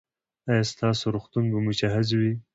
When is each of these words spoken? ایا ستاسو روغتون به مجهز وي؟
ایا 0.49 0.63
ستاسو 0.71 1.05
روغتون 1.15 1.43
به 1.51 1.59
مجهز 1.67 2.07
وي؟ 2.19 2.31